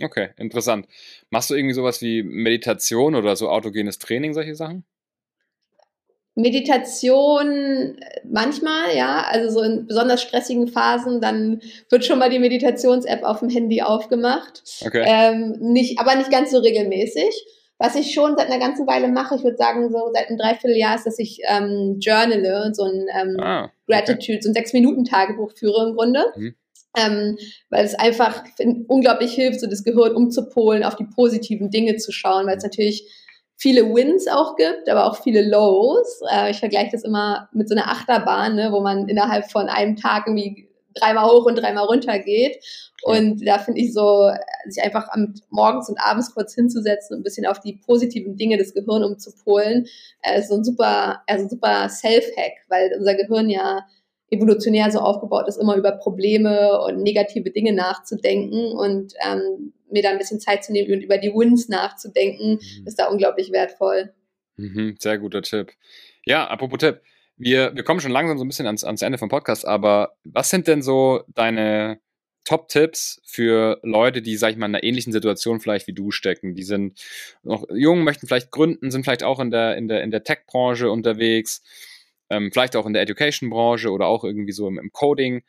[0.00, 0.86] Okay, interessant.
[1.30, 4.84] Machst du irgendwie sowas wie Meditation oder so autogenes Training, solche Sachen?
[6.34, 13.22] Meditation manchmal, ja, also so in besonders stressigen Phasen, dann wird schon mal die Meditations-App
[13.22, 14.62] auf dem Handy aufgemacht.
[14.80, 15.04] Okay.
[15.06, 17.44] Ähm, nicht, aber nicht ganz so regelmäßig.
[17.82, 20.94] Was ich schon seit einer ganzen Weile mache, ich würde sagen, so seit einem Dreivierteljahr
[20.94, 23.72] ist, dass ich ähm, journale, so ein ähm, ah, okay.
[23.88, 26.24] Gratitude, so ein Sechs-Minuten-Tagebuch führe im Grunde.
[26.36, 26.54] Mhm.
[26.96, 27.36] Ähm,
[27.70, 32.12] weil es einfach find, unglaublich hilft, so das Gehirn umzupolen, auf die positiven Dinge zu
[32.12, 33.10] schauen, weil es natürlich
[33.56, 36.20] viele Wins auch gibt, aber auch viele Lows.
[36.32, 39.96] Äh, ich vergleiche das immer mit so einer Achterbahn, ne, wo man innerhalb von einem
[39.96, 42.56] Tag irgendwie dreimal hoch und dreimal runter geht.
[43.02, 44.30] Und da finde ich so,
[44.68, 48.58] sich einfach am, morgens und abends kurz hinzusetzen und ein bisschen auf die positiven Dinge
[48.58, 49.86] des Gehirns umzupolen,
[50.22, 53.84] äh, ist so ein super, also super Self-Hack, weil unser Gehirn ja
[54.30, 60.10] evolutionär so aufgebaut ist, immer über Probleme und negative Dinge nachzudenken und ähm, mir da
[60.10, 62.86] ein bisschen Zeit zu nehmen und über die Wins nachzudenken, mhm.
[62.86, 64.14] ist da unglaublich wertvoll.
[64.56, 65.72] Mhm, sehr guter Tipp.
[66.24, 67.00] Ja, apropos Tipp.
[67.42, 70.48] Wir, wir kommen schon langsam so ein bisschen ans, ans Ende vom Podcast, aber was
[70.48, 71.98] sind denn so deine
[72.44, 76.54] Top-Tipps für Leute, die, sag ich mal, in einer ähnlichen Situation vielleicht wie du stecken?
[76.54, 77.00] Die sind
[77.42, 80.88] noch jung, möchten vielleicht gründen, sind vielleicht auch in der, in der, in der Tech-Branche
[80.88, 81.62] unterwegs,
[82.30, 85.42] ähm, vielleicht auch in der Education-Branche oder auch irgendwie so im, im, Coding.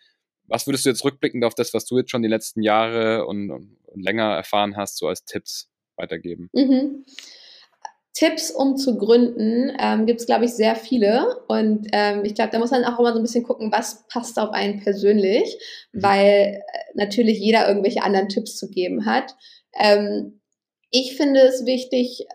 [0.47, 3.51] Was würdest du jetzt rückblickend auf das, was du jetzt schon die letzten Jahre und,
[3.51, 6.49] und länger erfahren hast, so als Tipps weitergeben?
[6.53, 7.05] Mhm.
[8.13, 11.41] Tipps, um zu gründen, ähm, gibt es, glaube ich, sehr viele.
[11.47, 14.37] Und ähm, ich glaube, da muss man auch immer so ein bisschen gucken, was passt
[14.37, 15.57] auf einen persönlich,
[15.91, 16.03] mhm.
[16.03, 16.61] weil äh,
[16.93, 19.35] natürlich jeder irgendwelche anderen Tipps zu geben hat.
[19.79, 20.39] Ähm,
[20.91, 22.27] ich finde es wichtig,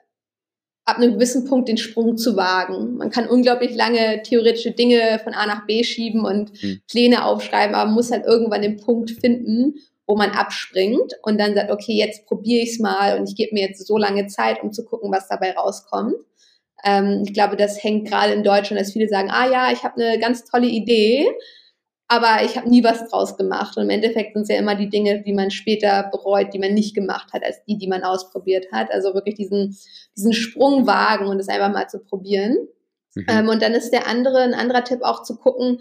[0.85, 2.97] ab einem gewissen Punkt den Sprung zu wagen.
[2.97, 6.81] Man kann unglaublich lange theoretische Dinge von A nach B schieben und mhm.
[6.91, 9.75] Pläne aufschreiben, aber man muss halt irgendwann den Punkt finden,
[10.09, 13.55] wo man abspringt und dann sagt, okay, jetzt probiere ich es mal und ich gebe
[13.55, 16.15] mir jetzt so lange Zeit, um zu gucken, was dabei rauskommt.
[16.83, 20.03] Ähm, ich glaube, das hängt gerade in Deutschland, dass viele sagen, ah ja, ich habe
[20.03, 21.29] eine ganz tolle Idee,
[22.09, 23.77] aber ich habe nie was draus gemacht.
[23.77, 26.73] Und im Endeffekt sind es ja immer die Dinge, die man später bereut, die man
[26.73, 28.91] nicht gemacht hat, als die, die man ausprobiert hat.
[28.91, 29.77] Also wirklich diesen,
[30.17, 32.57] diesen Sprung wagen und es einfach mal zu probieren.
[33.15, 33.27] Mhm.
[33.29, 35.81] Ähm, und dann ist der andere, ein anderer Tipp auch zu gucken,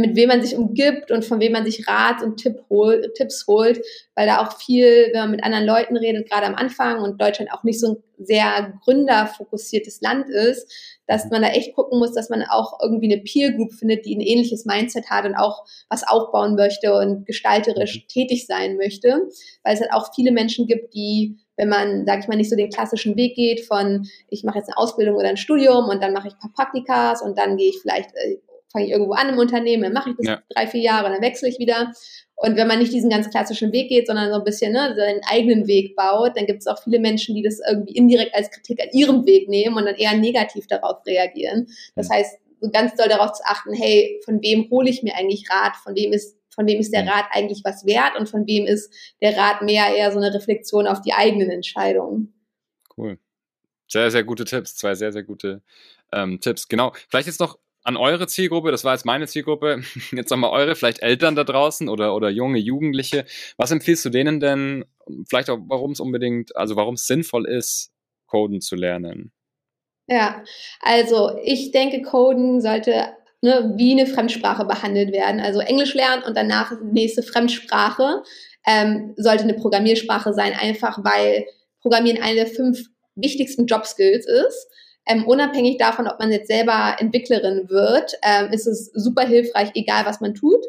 [0.00, 3.46] mit wem man sich umgibt und von wem man sich Rat und Tipp hol, Tipps
[3.46, 3.80] holt,
[4.14, 7.52] weil da auch viel, wenn man mit anderen Leuten redet, gerade am Anfang und Deutschland
[7.52, 10.70] auch nicht so ein sehr gründerfokussiertes Land ist,
[11.06, 14.14] dass man da echt gucken muss, dass man auch irgendwie eine Peer Group findet, die
[14.14, 18.08] ein ähnliches Mindset hat und auch was aufbauen möchte und gestalterisch mhm.
[18.08, 19.28] tätig sein möchte,
[19.64, 22.56] weil es halt auch viele Menschen gibt, die wenn man, sag ich mal, nicht so
[22.56, 26.12] den klassischen Weg geht von, ich mache jetzt eine Ausbildung oder ein Studium und dann
[26.12, 28.38] mache ich ein paar Praktikas und dann gehe ich vielleicht äh,
[28.72, 30.42] fange ich irgendwo an im Unternehmen, dann mache ich das ja.
[30.48, 31.92] drei, vier Jahre, dann wechsle ich wieder.
[32.34, 35.20] Und wenn man nicht diesen ganz klassischen Weg geht, sondern so ein bisschen ne, seinen
[35.30, 38.80] eigenen Weg baut, dann gibt es auch viele Menschen, die das irgendwie indirekt als Kritik
[38.80, 41.68] an ihrem Weg nehmen und dann eher negativ darauf reagieren.
[41.94, 42.14] Das mhm.
[42.14, 45.76] heißt, so ganz doll darauf zu achten, hey, von wem hole ich mir eigentlich Rat,
[45.76, 47.08] von wem ist von wem ist der mhm.
[47.08, 50.86] Rat eigentlich was wert und von wem ist der Rat mehr eher so eine Reflexion
[50.86, 52.34] auf die eigenen Entscheidungen.
[52.96, 53.18] Cool.
[53.88, 54.76] Sehr, sehr gute Tipps.
[54.76, 55.62] Zwei sehr, sehr gute
[56.12, 56.68] ähm, Tipps.
[56.68, 56.92] Genau.
[57.08, 61.02] Vielleicht jetzt noch an eure Zielgruppe, das war jetzt meine Zielgruppe, jetzt nochmal eure, vielleicht
[61.02, 63.24] Eltern da draußen oder, oder junge Jugendliche.
[63.56, 64.84] Was empfiehlst du denen denn,
[65.28, 67.90] vielleicht auch, warum es unbedingt, also warum es sinnvoll ist,
[68.26, 69.32] Coden zu lernen?
[70.06, 70.42] Ja,
[70.80, 75.40] also ich denke, Coden sollte ne, wie eine Fremdsprache behandelt werden.
[75.40, 78.22] Also Englisch lernen und danach nächste Fremdsprache
[78.66, 81.46] ähm, sollte eine Programmiersprache sein, einfach weil
[81.80, 82.80] Programmieren eine der fünf
[83.16, 84.68] wichtigsten Jobskills ist.
[85.06, 90.06] Ähm, unabhängig davon, ob man jetzt selber Entwicklerin wird, ähm, ist es super hilfreich, egal
[90.06, 90.64] was man tut.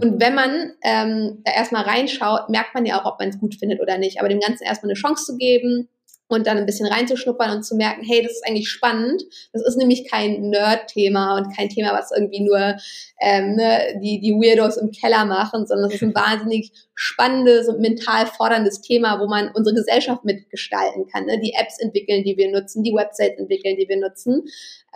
[0.00, 3.56] Und wenn man ähm, da erstmal reinschaut, merkt man ja auch, ob man es gut
[3.56, 4.20] findet oder nicht.
[4.20, 5.88] Aber dem Ganzen erstmal eine Chance zu geben,
[6.32, 9.22] und dann ein bisschen reinzuschnuppern und zu merken, hey, das ist eigentlich spannend.
[9.52, 12.76] Das ist nämlich kein Nerd-Thema und kein Thema, was irgendwie nur
[13.20, 17.80] ähm, ne, die, die Weirdos im Keller machen, sondern es ist ein wahnsinnig spannendes und
[17.80, 21.26] mental forderndes Thema, wo man unsere Gesellschaft mitgestalten kann.
[21.26, 21.40] Ne?
[21.40, 24.42] Die Apps entwickeln, die wir nutzen, die Websites entwickeln, die wir nutzen.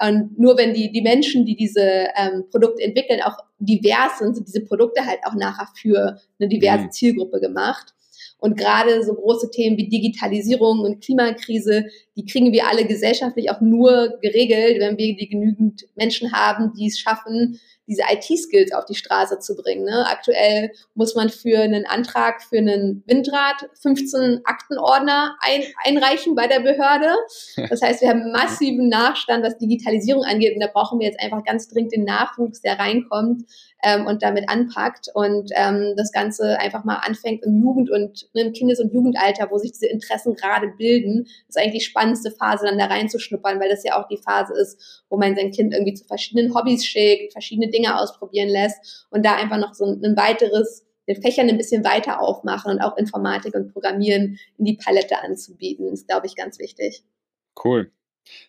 [0.00, 4.46] Und nur wenn die, die Menschen, die diese ähm, Produkte entwickeln, auch divers sind, sind
[4.46, 6.90] diese Produkte halt auch nachher für eine diverse mhm.
[6.90, 7.94] Zielgruppe gemacht.
[8.38, 13.60] Und gerade so große Themen wie Digitalisierung und Klimakrise, die kriegen wir alle gesellschaftlich auch
[13.60, 18.94] nur geregelt, wenn wir die genügend Menschen haben, die es schaffen, diese IT-Skills auf die
[18.94, 19.84] Straße zu bringen.
[19.84, 20.06] Ne?
[20.06, 26.60] Aktuell muss man für einen Antrag für einen Windrad 15 Aktenordner ein, einreichen bei der
[26.60, 27.14] Behörde.
[27.68, 30.54] Das heißt, wir haben massiven Nachstand, was Digitalisierung angeht.
[30.54, 33.44] Und da brauchen wir jetzt einfach ganz dringend den Nachwuchs, der reinkommt
[33.82, 38.52] ähm, und damit anpackt und ähm, das Ganze einfach mal anfängt im Jugend- und im
[38.52, 41.24] Kindes- und Jugendalter, wo sich diese Interessen gerade bilden.
[41.24, 44.54] Das ist eigentlich die spannendste Phase, dann da reinzuschnuppern, weil das ja auch die Phase
[44.60, 49.24] ist, wo man sein Kind irgendwie zu verschiedenen Hobbys schickt, verschiedene Dinge ausprobieren lässt und
[49.24, 53.54] da einfach noch so ein, weiteres den Fächern ein bisschen weiter aufmachen und auch Informatik
[53.54, 57.04] und Programmieren in die Palette anzubieten, ist, glaube ich, ganz wichtig.
[57.64, 57.92] Cool.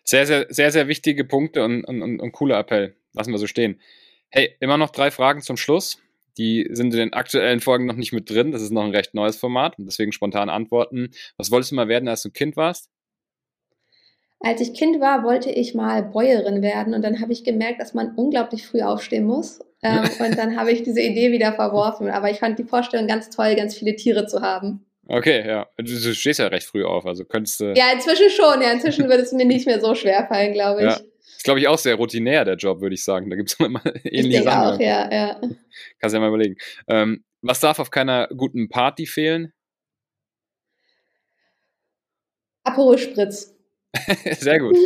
[0.02, 2.96] Sehr, sehr, sehr, sehr wichtige Punkte und, und, und, und cooler Appell.
[3.12, 3.80] Lassen wir so stehen.
[4.28, 5.98] Hey, immer noch drei Fragen zum Schluss.
[6.36, 8.52] Die sind in den aktuellen Folgen noch nicht mit drin.
[8.52, 11.10] Das ist noch ein recht neues Format und deswegen spontan antworten.
[11.36, 12.90] Was wolltest du mal werden, als du Kind warst?
[14.40, 17.92] Als ich Kind war, wollte ich mal Bäuerin werden und dann habe ich gemerkt, dass
[17.92, 19.60] man unglaublich früh aufstehen muss.
[19.82, 22.08] Ähm, und dann habe ich diese Idee wieder verworfen.
[22.08, 24.84] Aber ich fand die Vorstellung ganz toll, ganz viele Tiere zu haben.
[25.08, 25.66] Okay, ja.
[25.78, 27.72] Du, du stehst ja recht früh auf, also könntest du.
[27.74, 28.60] Ja, inzwischen schon.
[28.60, 30.86] Ja, inzwischen würde es mir nicht mehr so schwer fallen, glaube ich.
[30.86, 31.00] Ja.
[31.36, 33.30] Ist, glaube ich, auch sehr routinär, der Job, würde ich sagen.
[33.30, 34.74] Da gibt es immer ähnliche ich Sachen.
[34.74, 35.40] auch, ja, ja.
[35.98, 36.56] Kannst ja mal überlegen.
[36.88, 39.52] Ähm, was darf auf keiner guten Party fehlen?
[42.64, 43.57] Aperol Spritz.
[44.38, 44.76] Sehr gut.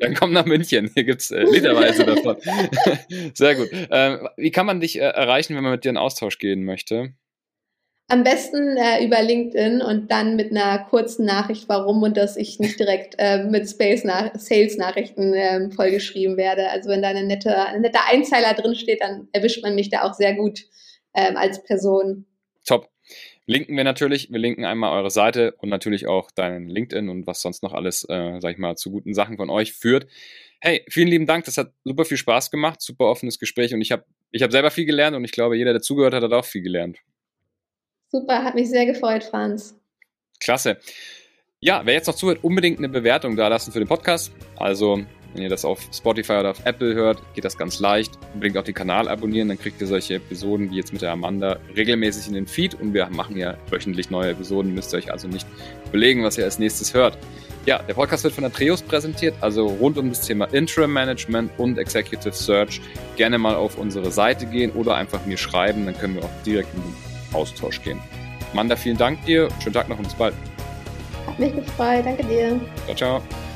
[0.00, 0.90] Dann komm nach München.
[0.94, 2.36] Hier gibt es äh, literweise davon.
[3.34, 3.70] Sehr gut.
[3.90, 7.14] Ähm, wie kann man dich äh, erreichen, wenn man mit dir in Austausch gehen möchte?
[8.08, 12.58] Am besten äh, über LinkedIn und dann mit einer kurzen Nachricht, warum und dass ich
[12.58, 16.68] nicht direkt äh, mit Sales-Nachrichten äh, vollgeschrieben werde.
[16.68, 20.02] Also wenn da eine nette, ein netter Einzeiler drin steht, dann erwischt man mich da
[20.02, 20.60] auch sehr gut
[21.14, 22.26] ähm, als Person.
[22.66, 22.91] Top.
[23.46, 24.30] Linken wir natürlich.
[24.30, 28.04] Wir linken einmal eure Seite und natürlich auch deinen LinkedIn und was sonst noch alles,
[28.08, 30.06] äh, sag ich mal, zu guten Sachen von euch führt.
[30.60, 31.44] Hey, vielen lieben Dank.
[31.44, 32.80] Das hat super viel Spaß gemacht.
[32.80, 35.72] Super offenes Gespräch und ich habe ich hab selber viel gelernt und ich glaube, jeder,
[35.72, 36.98] der zugehört hat, hat auch viel gelernt.
[38.10, 39.78] Super, hat mich sehr gefreut, Franz.
[40.38, 40.78] Klasse.
[41.60, 44.32] Ja, wer jetzt noch zuhört, unbedingt eine Bewertung da lassen für den Podcast.
[44.56, 48.18] Also Wenn ihr das auf Spotify oder auf Apple hört, geht das ganz leicht.
[48.34, 51.58] Unbedingt auch den Kanal abonnieren, dann kriegt ihr solche Episoden wie jetzt mit der Amanda
[51.74, 55.28] regelmäßig in den Feed und wir machen ja wöchentlich neue Episoden, müsst ihr euch also
[55.28, 55.46] nicht
[55.88, 57.18] überlegen, was ihr als nächstes hört.
[57.64, 61.78] Ja, der Podcast wird von Atreus präsentiert, also rund um das Thema Interim Management und
[61.78, 62.80] Executive Search.
[63.16, 66.74] Gerne mal auf unsere Seite gehen oder einfach mir schreiben, dann können wir auch direkt
[66.74, 66.94] in den
[67.34, 68.00] Austausch gehen.
[68.52, 70.34] Amanda, vielen Dank dir, schönen Tag noch und bis bald.
[71.26, 72.60] Hat mich gefreut, danke dir.
[72.86, 73.51] Ciao, ciao.